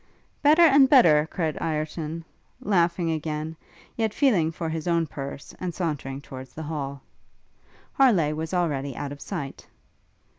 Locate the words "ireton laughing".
1.61-3.11